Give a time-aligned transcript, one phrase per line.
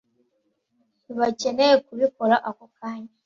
[1.03, 3.13] Ntibakeneye kubikora ako kanya